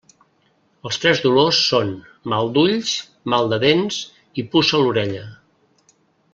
Els 0.89 0.95
tres 1.03 1.21
dolors 1.25 1.59
són: 1.73 1.91
mal 2.33 2.49
d'ulls, 2.57 2.95
mal 3.35 3.53
de 3.53 3.63
dents 3.67 4.01
i 4.45 4.49
puça 4.55 4.77
a 4.81 4.85
l'orella. 4.85 5.25